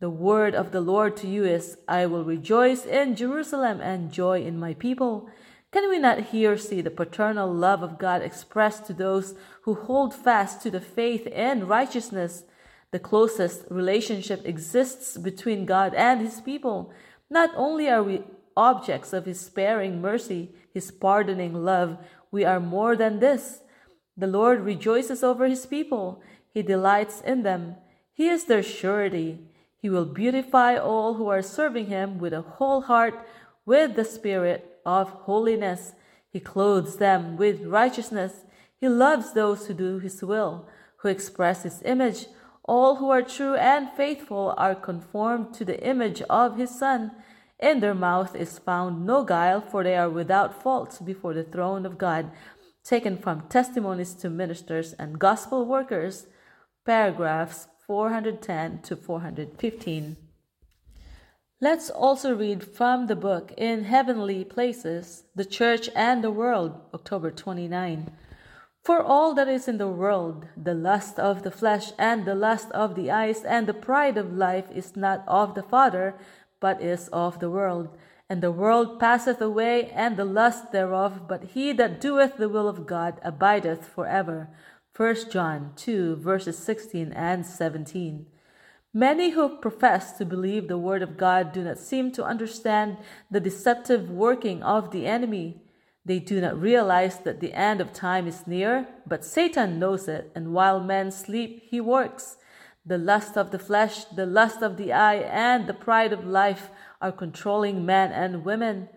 the 0.00 0.08
word 0.08 0.54
of 0.54 0.72
the 0.72 0.80
Lord 0.80 1.14
to 1.18 1.26
you 1.26 1.44
is, 1.44 1.76
I 1.86 2.06
will 2.06 2.24
rejoice 2.24 2.86
in 2.86 3.16
Jerusalem 3.16 3.82
and 3.82 4.10
joy 4.10 4.42
in 4.42 4.58
my 4.58 4.72
people. 4.74 5.28
Can 5.72 5.90
we 5.90 5.98
not 5.98 6.32
here 6.32 6.56
see 6.56 6.80
the 6.80 6.90
paternal 6.90 7.52
love 7.52 7.82
of 7.82 7.98
God 7.98 8.22
expressed 8.22 8.86
to 8.86 8.94
those 8.94 9.34
who 9.62 9.74
hold 9.74 10.14
fast 10.14 10.62
to 10.62 10.70
the 10.70 10.80
faith 10.80 11.28
and 11.34 11.68
righteousness? 11.68 12.44
The 12.92 12.98
closest 12.98 13.64
relationship 13.68 14.40
exists 14.46 15.18
between 15.18 15.66
God 15.66 15.92
and 15.92 16.22
his 16.22 16.40
people. 16.40 16.92
Not 17.28 17.50
only 17.56 17.90
are 17.90 18.02
we 18.02 18.22
objects 18.56 19.12
of 19.12 19.26
his 19.26 19.40
sparing 19.40 20.00
mercy, 20.00 20.54
his 20.72 20.90
pardoning 20.90 21.54
love, 21.54 21.98
we 22.30 22.44
are 22.44 22.60
more 22.60 22.96
than 22.96 23.20
this. 23.20 23.60
The 24.16 24.26
Lord 24.26 24.60
rejoices 24.60 25.22
over 25.22 25.46
his 25.46 25.66
people, 25.66 26.22
he 26.52 26.62
delights 26.62 27.20
in 27.20 27.42
them, 27.42 27.76
he 28.16 28.28
is 28.28 28.46
their 28.46 28.62
surety. 28.62 29.40
He 29.76 29.90
will 29.90 30.06
beautify 30.06 30.76
all 30.76 31.14
who 31.14 31.28
are 31.28 31.42
serving 31.42 31.88
him 31.88 32.18
with 32.18 32.32
a 32.32 32.40
whole 32.40 32.80
heart, 32.80 33.14
with 33.66 33.94
the 33.94 34.06
spirit 34.06 34.80
of 34.86 35.10
holiness. 35.10 35.92
He 36.30 36.40
clothes 36.40 36.96
them 36.96 37.36
with 37.36 37.66
righteousness. 37.66 38.46
He 38.80 38.88
loves 38.88 39.34
those 39.34 39.66
who 39.66 39.74
do 39.74 39.98
his 39.98 40.22
will, 40.22 40.66
who 41.00 41.08
express 41.08 41.64
his 41.64 41.82
image. 41.84 42.24
All 42.64 42.96
who 42.96 43.10
are 43.10 43.20
true 43.20 43.54
and 43.54 43.90
faithful 43.90 44.54
are 44.56 44.74
conformed 44.74 45.52
to 45.54 45.66
the 45.66 45.86
image 45.86 46.22
of 46.22 46.56
his 46.56 46.70
Son. 46.70 47.10
In 47.58 47.80
their 47.80 47.94
mouth 47.94 48.36
is 48.36 48.58
found 48.58 49.06
no 49.06 49.24
guile, 49.24 49.60
for 49.60 49.82
they 49.82 49.96
are 49.96 50.10
without 50.10 50.62
fault 50.62 51.00
before 51.04 51.32
the 51.32 51.44
throne 51.44 51.86
of 51.86 51.96
God. 51.96 52.30
Taken 52.84 53.16
from 53.16 53.48
Testimonies 53.48 54.14
to 54.14 54.28
Ministers 54.28 54.92
and 54.92 55.18
Gospel 55.18 55.64
Workers, 55.64 56.26
paragraphs 56.84 57.68
410 57.86 58.82
to 58.82 58.96
415. 58.96 60.16
Let's 61.58 61.88
also 61.88 62.36
read 62.36 62.62
from 62.62 63.06
the 63.06 63.16
book 63.16 63.52
In 63.56 63.84
Heavenly 63.84 64.44
Places, 64.44 65.24
The 65.34 65.46
Church 65.46 65.88
and 65.96 66.22
the 66.22 66.30
World, 66.30 66.78
October 66.92 67.30
29. 67.30 68.10
For 68.84 69.02
all 69.02 69.34
that 69.34 69.48
is 69.48 69.66
in 69.66 69.78
the 69.78 69.88
world, 69.88 70.46
the 70.56 70.74
lust 70.74 71.18
of 71.18 71.42
the 71.42 71.50
flesh 71.50 71.92
and 71.98 72.26
the 72.26 72.34
lust 72.34 72.70
of 72.72 72.94
the 72.94 73.10
eyes 73.10 73.42
and 73.42 73.66
the 73.66 73.74
pride 73.74 74.18
of 74.18 74.34
life 74.34 74.66
is 74.70 74.94
not 74.94 75.24
of 75.26 75.54
the 75.54 75.62
Father, 75.62 76.14
but 76.60 76.82
is 76.82 77.08
of 77.08 77.40
the 77.40 77.50
world. 77.50 77.96
And 78.28 78.42
the 78.42 78.50
world 78.50 78.98
passeth 78.98 79.40
away 79.40 79.90
and 79.90 80.16
the 80.16 80.24
lust 80.24 80.72
thereof, 80.72 81.28
but 81.28 81.44
he 81.54 81.72
that 81.72 82.00
doeth 82.00 82.36
the 82.36 82.48
will 82.48 82.68
of 82.68 82.86
God 82.86 83.20
abideth 83.22 83.86
for 83.86 84.06
ever. 84.06 84.48
1 84.96 85.30
John 85.30 85.72
2, 85.76 86.16
verses 86.16 86.58
16 86.58 87.12
and 87.12 87.44
17. 87.44 88.26
Many 88.94 89.30
who 89.30 89.58
profess 89.58 90.16
to 90.16 90.24
believe 90.24 90.68
the 90.68 90.78
Word 90.78 91.02
of 91.02 91.18
God 91.18 91.52
do 91.52 91.62
not 91.62 91.78
seem 91.78 92.10
to 92.12 92.24
understand 92.24 92.96
the 93.30 93.40
deceptive 93.40 94.10
working 94.10 94.62
of 94.62 94.90
the 94.90 95.06
enemy. 95.06 95.60
They 96.06 96.18
do 96.18 96.40
not 96.40 96.58
realize 96.58 97.18
that 97.18 97.40
the 97.40 97.52
end 97.52 97.82
of 97.82 97.92
time 97.92 98.26
is 98.26 98.46
near, 98.46 98.88
but 99.06 99.22
Satan 99.22 99.78
knows 99.78 100.08
it, 100.08 100.32
and 100.34 100.54
while 100.54 100.80
men 100.80 101.10
sleep, 101.10 101.64
he 101.68 101.78
works. 101.78 102.38
The 102.88 102.98
lust 102.98 103.36
of 103.36 103.50
the 103.50 103.58
flesh, 103.58 104.04
the 104.04 104.26
lust 104.26 104.62
of 104.62 104.76
the 104.76 104.92
eye, 104.92 105.16
and 105.16 105.66
the 105.66 105.74
pride 105.74 106.12
of 106.12 106.24
life 106.24 106.70
are 107.00 107.10
controlling 107.10 107.84
men 107.84 108.12
and 108.12 108.44
women. 108.44 108.88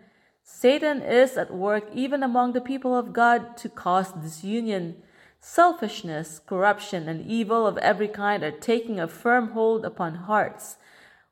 Satan 0.43 1.01
is 1.01 1.37
at 1.37 1.51
work 1.51 1.85
even 1.93 2.21
among 2.21 2.53
the 2.53 2.61
people 2.61 2.95
of 2.95 3.13
God 3.13 3.57
to 3.57 3.67
cause 3.67 4.11
disunion. 4.11 5.01
Selfishness, 5.39 6.39
corruption, 6.45 7.09
and 7.09 7.25
evil 7.25 7.65
of 7.65 7.77
every 7.79 8.07
kind 8.07 8.43
are 8.43 8.51
taking 8.51 8.99
a 8.99 9.07
firm 9.07 9.51
hold 9.51 9.85
upon 9.85 10.15
hearts. 10.15 10.77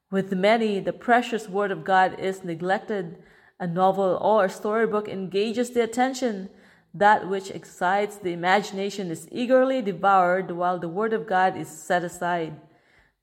With 0.10 0.32
many, 0.32 0.80
the 0.80 0.94
precious 0.94 1.48
Word 1.48 1.72
of 1.72 1.84
God 1.84 2.20
is 2.20 2.44
neglected. 2.44 3.18
A 3.60 3.68
novel 3.68 4.18
or 4.22 4.46
a 4.46 4.50
storybook 4.50 5.08
engages 5.08 5.72
the 5.72 5.84
attention. 5.84 6.50
That 6.98 7.30
which 7.30 7.52
excites 7.52 8.16
the 8.16 8.34
imagination 8.34 9.12
is 9.12 9.28
eagerly 9.32 9.84
devoured 9.84 10.50
while 10.50 10.80
the 10.80 10.90
Word 10.90 11.14
of 11.14 11.28
God 11.28 11.56
is 11.56 11.68
set 11.68 12.04
aside. 12.04 12.60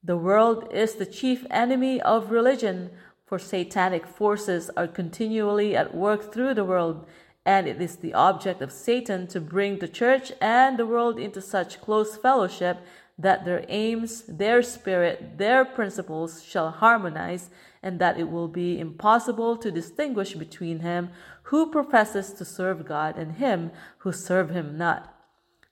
The 0.01 0.17
world 0.17 0.69
is 0.73 0.95
the 0.95 1.07
chief 1.07 1.45
enemy 1.51 2.01
of 2.01 2.31
religion, 2.31 2.91
for 3.27 3.41
satanic 3.41 4.07
forces 4.07 4.71
are 4.77 4.87
continually 4.87 5.75
at 5.75 5.93
work 5.93 6.33
through 6.33 6.55
the 6.55 6.65
world, 6.65 7.05
and 7.45 7.67
it 7.67 7.81
is 7.81 7.97
the 7.97 8.15
object 8.15 8.63
of 8.63 8.73
Satan 8.73 9.27
to 9.29 9.41
bring 9.41 9.79
the 9.79 9.89
church 9.89 10.33
and 10.41 10.79
the 10.79 10.87
world 10.87 11.19
into 11.19 11.41
such 11.41 11.81
close 11.81 12.17
fellowship 12.17 12.79
that 13.19 13.45
their 13.45 13.65
aims, 13.69 14.23
their 14.23 14.63
spirit, 14.63 15.39
their 15.39 15.65
principles 15.65 16.43
shall 16.43 16.71
harmonize, 16.71 17.51
and 17.83 18.01
that 18.01 18.19
it 18.19 18.31
will 18.31 18.49
be 18.49 18.81
impossible 18.81 19.57
to 19.57 19.71
distinguish 19.71 20.35
between 20.35 20.81
him 20.81 21.11
who 21.45 21.71
professes 21.71 22.33
to 22.33 22.45
serve 22.45 22.87
God 22.87 23.17
and 23.17 23.33
him 23.33 23.71
who 23.99 24.11
serve 24.11 24.51
him 24.51 24.77
not. 24.77 25.15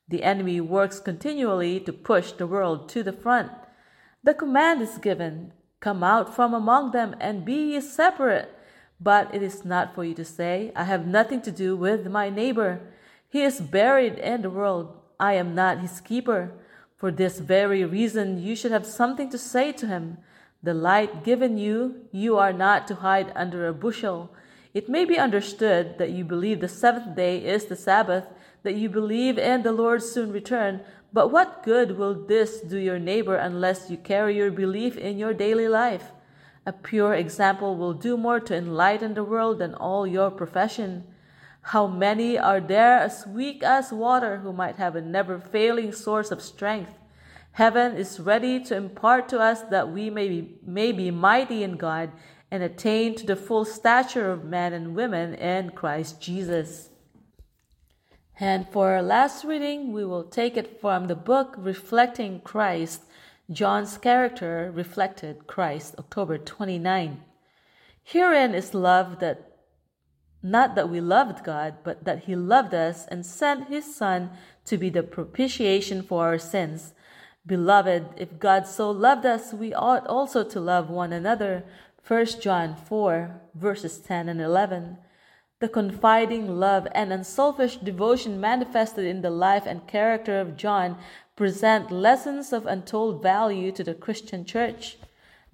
The 0.08 0.22
enemy 0.22 0.60
works 0.60 1.00
continually 1.00 1.80
to 1.80 1.92
push 1.92 2.32
the 2.32 2.46
world 2.46 2.88
to 2.90 3.02
the 3.02 3.12
front. 3.12 3.50
The 4.22 4.34
command 4.34 4.82
is 4.82 4.98
given 4.98 5.52
Come 5.82 6.04
out 6.04 6.32
from 6.32 6.54
among 6.54 6.92
them 6.92 7.16
and 7.20 7.44
be 7.44 7.72
ye 7.72 7.80
separate 7.80 8.56
but 9.02 9.34
it 9.34 9.42
is 9.42 9.64
not 9.64 9.94
for 9.94 10.04
you 10.04 10.14
to 10.14 10.24
say, 10.24 10.72
I 10.76 10.84
have 10.84 11.06
nothing 11.06 11.40
to 11.42 11.50
do 11.50 11.76
with 11.76 12.06
my 12.06 12.30
neighbor. 12.30 12.80
He 13.28 13.42
is 13.42 13.60
buried 13.60 14.18
in 14.18 14.42
the 14.42 14.50
world. 14.50 14.94
I 15.18 15.34
am 15.34 15.54
not 15.54 15.80
his 15.80 16.00
keeper. 16.00 16.52
For 16.96 17.10
this 17.10 17.40
very 17.40 17.84
reason, 17.84 18.42
you 18.42 18.54
should 18.54 18.70
have 18.70 18.86
something 18.86 19.28
to 19.30 19.38
say 19.38 19.72
to 19.72 19.86
him. 19.86 20.18
The 20.62 20.74
light 20.74 21.24
given 21.24 21.58
you, 21.58 22.06
you 22.12 22.36
are 22.36 22.52
not 22.52 22.86
to 22.88 22.96
hide 22.96 23.32
under 23.34 23.66
a 23.66 23.74
bushel. 23.74 24.30
It 24.72 24.88
may 24.88 25.04
be 25.04 25.18
understood 25.18 25.98
that 25.98 26.10
you 26.10 26.24
believe 26.24 26.60
the 26.60 26.68
seventh 26.68 27.16
day 27.16 27.44
is 27.44 27.64
the 27.64 27.76
Sabbath, 27.76 28.26
that 28.62 28.76
you 28.76 28.88
believe 28.88 29.38
in 29.38 29.62
the 29.62 29.72
Lord's 29.72 30.08
soon 30.10 30.32
return, 30.32 30.80
but 31.12 31.28
what 31.28 31.62
good 31.62 31.98
will 31.98 32.14
this 32.14 32.60
do 32.60 32.78
your 32.78 32.98
neighbor 32.98 33.36
unless 33.36 33.90
you 33.90 33.96
carry 33.98 34.36
your 34.36 34.50
belief 34.50 34.96
in 34.96 35.18
your 35.18 35.34
daily 35.34 35.68
life? 35.68 36.12
A 36.64 36.72
pure 36.72 37.14
example 37.14 37.76
will 37.76 37.92
do 37.92 38.16
more 38.16 38.38
to 38.40 38.56
enlighten 38.56 39.14
the 39.14 39.24
world 39.24 39.58
than 39.58 39.74
all 39.74 40.06
your 40.06 40.30
profession. 40.30 41.04
How 41.62 41.86
many 41.86 42.38
are 42.38 42.60
there 42.60 42.98
as 42.98 43.26
weak 43.26 43.62
as 43.62 43.92
water 43.92 44.38
who 44.38 44.52
might 44.52 44.76
have 44.76 44.94
a 44.94 45.00
never 45.00 45.38
failing 45.38 45.92
source 45.92 46.30
of 46.30 46.42
strength? 46.42 46.94
Heaven 47.52 47.96
is 47.96 48.20
ready 48.20 48.60
to 48.64 48.76
impart 48.76 49.28
to 49.28 49.40
us 49.40 49.62
that 49.62 49.90
we 49.90 50.08
may 50.08 50.28
be, 50.28 50.58
may 50.64 50.92
be 50.92 51.10
mighty 51.10 51.62
in 51.62 51.76
God 51.76 52.10
and 52.50 52.62
attain 52.62 53.14
to 53.16 53.26
the 53.26 53.36
full 53.36 53.64
stature 53.64 54.30
of 54.30 54.44
men 54.44 54.72
and 54.72 54.94
women 54.94 55.34
in 55.34 55.70
Christ 55.70 56.20
Jesus. 56.20 56.90
And 58.38 58.68
for 58.68 58.92
our 58.92 59.02
last 59.02 59.44
reading, 59.44 59.92
we 59.92 60.04
will 60.04 60.24
take 60.24 60.56
it 60.56 60.80
from 60.80 61.06
the 61.06 61.14
book 61.14 61.54
Reflecting 61.58 62.40
Christ, 62.40 63.02
John's 63.52 63.98
character 63.98 64.70
reflected 64.74 65.46
Christ, 65.46 65.94
October 65.98 66.38
29. 66.38 67.22
Herein 68.02 68.54
is 68.54 68.74
love 68.74 69.20
that 69.20 69.48
not 70.42 70.74
that 70.74 70.88
we 70.88 71.00
loved 71.00 71.44
God, 71.44 71.76
but 71.84 72.04
that 72.04 72.24
He 72.24 72.34
loved 72.34 72.74
us 72.74 73.06
and 73.06 73.24
sent 73.24 73.68
His 73.68 73.94
Son 73.94 74.30
to 74.64 74.76
be 74.76 74.90
the 74.90 75.02
propitiation 75.02 76.02
for 76.02 76.24
our 76.24 76.38
sins. 76.38 76.94
Beloved, 77.46 78.06
if 78.16 78.38
God 78.38 78.66
so 78.66 78.90
loved 78.90 79.24
us, 79.24 79.52
we 79.52 79.72
ought 79.72 80.06
also 80.06 80.42
to 80.42 80.60
love 80.60 80.90
one 80.90 81.12
another. 81.12 81.64
1 82.06 82.40
John 82.40 82.74
4, 82.74 83.40
verses 83.54 83.98
10 83.98 84.28
and 84.28 84.40
11. 84.40 84.98
The 85.62 85.68
confiding 85.68 86.58
love 86.58 86.88
and 86.90 87.12
unselfish 87.12 87.76
devotion 87.76 88.40
manifested 88.40 89.06
in 89.06 89.22
the 89.22 89.30
life 89.30 89.64
and 89.64 89.86
character 89.86 90.40
of 90.40 90.56
John 90.56 90.98
present 91.36 91.92
lessons 91.92 92.52
of 92.52 92.66
untold 92.66 93.22
value 93.22 93.70
to 93.70 93.84
the 93.84 93.94
Christian 93.94 94.44
church. 94.44 94.98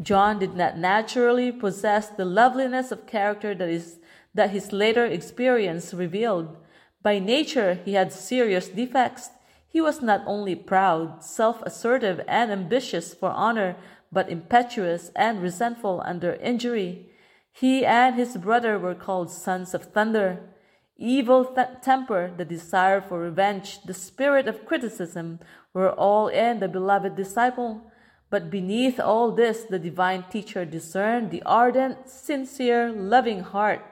John 0.00 0.38
did 0.38 0.56
not 0.56 0.78
naturally 0.78 1.52
possess 1.52 2.08
the 2.08 2.24
loveliness 2.24 2.90
of 2.90 3.06
character 3.06 3.54
that 3.54 3.68
is 3.68 3.98
that 4.32 4.48
his 4.48 4.72
later 4.72 5.04
experience 5.04 5.92
revealed. 5.92 6.56
By 7.02 7.18
nature, 7.18 7.74
he 7.74 7.92
had 7.92 8.10
serious 8.10 8.70
defects. 8.70 9.28
He 9.68 9.82
was 9.82 10.00
not 10.00 10.22
only 10.24 10.54
proud, 10.54 11.22
self 11.22 11.60
assertive, 11.64 12.22
and 12.26 12.50
ambitious 12.50 13.12
for 13.12 13.28
honor, 13.28 13.76
but 14.10 14.30
impetuous 14.30 15.10
and 15.14 15.42
resentful 15.42 16.00
under 16.06 16.32
injury. 16.36 17.07
He 17.60 17.84
and 17.84 18.14
his 18.14 18.36
brother 18.36 18.78
were 18.78 18.94
called 18.94 19.30
sons 19.30 19.74
of 19.74 19.86
thunder. 19.86 20.40
Evil 20.96 21.44
th- 21.44 21.80
temper, 21.82 22.32
the 22.36 22.44
desire 22.44 23.00
for 23.00 23.18
revenge, 23.18 23.82
the 23.82 23.94
spirit 23.94 24.46
of 24.46 24.64
criticism 24.64 25.40
were 25.74 25.90
all 25.90 26.28
in 26.28 26.60
the 26.60 26.68
beloved 26.68 27.16
disciple. 27.16 27.90
But 28.30 28.50
beneath 28.50 29.00
all 29.00 29.32
this, 29.32 29.62
the 29.64 29.78
divine 29.80 30.24
teacher 30.30 30.64
discerned 30.64 31.32
the 31.32 31.42
ardent, 31.42 32.08
sincere, 32.08 32.92
loving 32.92 33.40
heart. 33.40 33.84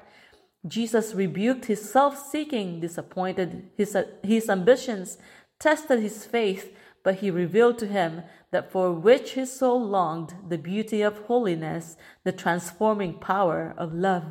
Jesus 0.64 1.14
rebuked 1.14 1.64
his 1.64 1.90
self 1.90 2.16
seeking, 2.18 2.78
disappointed 2.78 3.70
his, 3.76 3.96
his 4.22 4.48
ambitions, 4.48 5.18
tested 5.58 6.00
his 6.00 6.24
faith, 6.24 6.72
but 7.02 7.16
he 7.16 7.30
revealed 7.30 7.78
to 7.78 7.86
him 7.86 8.22
that 8.52 8.70
for 8.70 8.92
which 8.92 9.32
his 9.34 9.52
soul 9.52 9.80
longed 9.84 10.34
the 10.48 10.58
beauty 10.58 11.02
of 11.02 11.18
holiness, 11.26 11.96
the 12.24 12.32
transforming 12.32 13.14
power 13.14 13.74
of 13.76 13.92
love. 13.92 14.24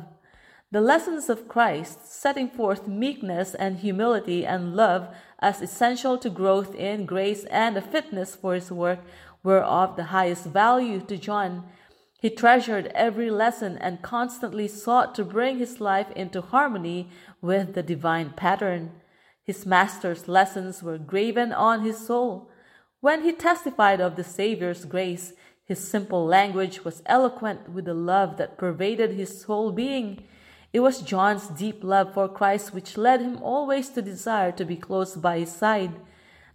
The 0.72 0.80
lessons 0.80 1.28
of 1.28 1.46
Christ, 1.46 2.12
setting 2.12 2.48
forth 2.50 2.88
meekness 2.88 3.54
and 3.54 3.78
humility 3.78 4.44
and 4.44 4.74
love 4.74 5.14
as 5.38 5.62
essential 5.62 6.18
to 6.18 6.28
growth 6.28 6.74
in 6.74 7.06
grace 7.06 7.44
and 7.44 7.76
a 7.76 7.80
fitness 7.80 8.34
for 8.34 8.54
his 8.54 8.72
work, 8.72 8.98
were 9.44 9.62
of 9.62 9.94
the 9.94 10.04
highest 10.04 10.44
value 10.44 11.00
to 11.02 11.16
John. 11.16 11.64
He 12.20 12.30
treasured 12.30 12.86
every 12.94 13.30
lesson 13.30 13.78
and 13.78 14.02
constantly 14.02 14.66
sought 14.66 15.14
to 15.14 15.24
bring 15.24 15.58
his 15.58 15.80
life 15.80 16.10
into 16.16 16.40
harmony 16.40 17.10
with 17.40 17.74
the 17.74 17.82
divine 17.82 18.30
pattern. 18.30 18.90
His 19.44 19.64
master's 19.64 20.26
lessons 20.26 20.82
were 20.82 20.98
graven 20.98 21.52
on 21.52 21.84
his 21.84 22.04
soul. 22.04 22.50
When 23.00 23.22
he 23.22 23.32
testified 23.32 24.00
of 24.00 24.16
the 24.16 24.24
Saviour's 24.24 24.84
grace, 24.84 25.32
his 25.64 25.86
simple 25.86 26.24
language 26.24 26.84
was 26.84 27.02
eloquent 27.06 27.68
with 27.68 27.84
the 27.84 27.94
love 27.94 28.36
that 28.36 28.56
pervaded 28.56 29.12
his 29.12 29.42
whole 29.44 29.72
being. 29.72 30.22
It 30.72 30.80
was 30.80 31.02
John's 31.02 31.48
deep 31.48 31.82
love 31.82 32.14
for 32.14 32.28
Christ 32.28 32.72
which 32.72 32.96
led 32.96 33.20
him 33.20 33.42
always 33.42 33.88
to 33.90 34.02
desire 34.02 34.52
to 34.52 34.64
be 34.64 34.76
close 34.76 35.16
by 35.16 35.40
his 35.40 35.52
side. 35.52 35.92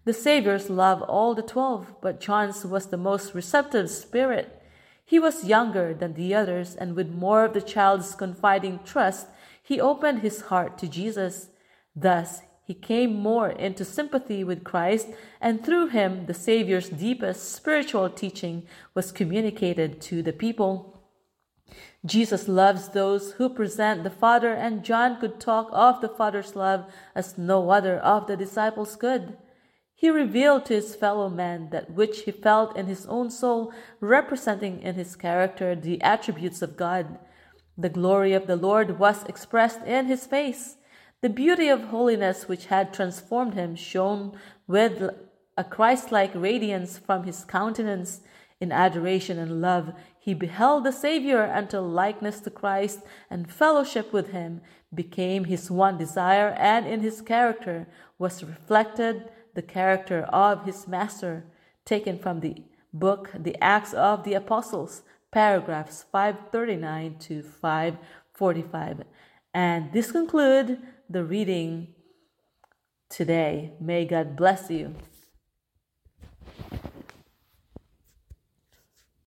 The 0.05 0.13
Saviour's 0.13 0.69
loved 0.69 1.03
all 1.03 1.35
the 1.35 1.43
twelve, 1.43 1.93
but 2.01 2.19
John's 2.19 2.65
was 2.65 2.87
the 2.87 2.97
most 2.97 3.35
receptive 3.35 3.89
spirit. 3.89 4.61
He 5.05 5.19
was 5.19 5.43
younger 5.43 5.93
than 5.93 6.13
the 6.13 6.33
others, 6.33 6.75
and 6.75 6.95
with 6.95 7.09
more 7.09 7.45
of 7.45 7.53
the 7.53 7.61
child's 7.61 8.15
confiding 8.15 8.79
trust, 8.85 9.27
he 9.61 9.79
opened 9.79 10.19
his 10.19 10.41
heart 10.41 10.77
to 10.79 10.87
Jesus. 10.87 11.49
Thus, 11.95 12.41
he 12.71 12.75
came 12.75 13.13
more 13.13 13.49
into 13.49 13.83
sympathy 13.83 14.45
with 14.45 14.63
Christ, 14.63 15.09
and 15.41 15.61
through 15.61 15.87
him, 15.87 16.25
the 16.27 16.33
Savior's 16.33 16.87
deepest 16.87 17.51
spiritual 17.51 18.09
teaching 18.09 18.65
was 18.93 19.11
communicated 19.11 19.99
to 20.03 20.23
the 20.23 20.31
people. 20.31 21.03
Jesus 22.05 22.47
loves 22.47 22.87
those 22.87 23.33
who 23.33 23.49
present 23.49 24.05
the 24.05 24.09
Father, 24.09 24.53
and 24.53 24.85
John 24.85 25.19
could 25.19 25.37
talk 25.37 25.67
of 25.73 25.99
the 25.99 26.07
Father's 26.07 26.55
love 26.55 26.85
as 27.13 27.37
no 27.37 27.71
other 27.71 27.97
of 27.97 28.27
the 28.27 28.37
disciples 28.37 28.95
could. 28.95 29.35
He 29.93 30.09
revealed 30.09 30.63
to 30.67 30.75
his 30.75 30.95
fellow 30.95 31.27
men 31.27 31.71
that 31.71 31.91
which 31.91 32.21
he 32.21 32.31
felt 32.31 32.77
in 32.77 32.85
his 32.85 33.05
own 33.07 33.29
soul, 33.31 33.73
representing 33.99 34.81
in 34.81 34.95
his 34.95 35.17
character 35.17 35.75
the 35.75 36.01
attributes 36.01 36.61
of 36.61 36.77
God. 36.77 37.19
The 37.77 37.89
glory 37.89 38.31
of 38.31 38.47
the 38.47 38.55
Lord 38.55 38.97
was 38.97 39.25
expressed 39.25 39.81
in 39.85 40.05
his 40.05 40.25
face. 40.25 40.77
The 41.21 41.29
beauty 41.29 41.69
of 41.69 41.83
holiness 41.85 42.47
which 42.47 42.65
had 42.65 42.93
transformed 42.93 43.53
him 43.53 43.75
shone 43.75 44.35
with 44.65 45.07
a 45.55 45.63
Christ 45.63 46.11
like 46.11 46.31
radiance 46.33 46.97
from 46.97 47.25
his 47.25 47.43
countenance. 47.45 48.21
In 48.59 48.71
adoration 48.71 49.37
and 49.37 49.61
love, 49.61 49.93
he 50.19 50.33
beheld 50.33 50.83
the 50.83 50.91
Savior 50.91 51.43
until 51.43 51.83
likeness 51.83 52.39
to 52.41 52.49
Christ 52.49 53.01
and 53.29 53.51
fellowship 53.51 54.11
with 54.11 54.31
him 54.31 54.61
became 54.93 55.43
his 55.43 55.69
one 55.69 55.97
desire, 55.97 56.55
and 56.57 56.87
in 56.87 57.01
his 57.01 57.21
character 57.21 57.87
was 58.17 58.43
reflected 58.43 59.29
the 59.53 59.61
character 59.61 60.23
of 60.23 60.65
his 60.65 60.87
Master. 60.87 61.45
Taken 61.85 62.17
from 62.17 62.39
the 62.39 62.63
book 62.93 63.29
The 63.37 63.55
Acts 63.63 63.93
of 63.93 64.23
the 64.23 64.33
Apostles, 64.33 65.03
paragraphs 65.31 66.03
539 66.11 67.17
to 67.19 67.43
545. 67.43 69.03
And 69.53 69.91
this 69.91 70.11
concludes 70.11 70.73
the 71.11 71.23
reading 71.25 71.89
today. 73.09 73.73
May 73.79 74.05
God 74.05 74.35
bless 74.37 74.69
you. 74.69 74.95